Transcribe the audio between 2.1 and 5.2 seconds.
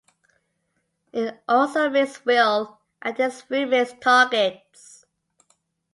Will and his roommates targets.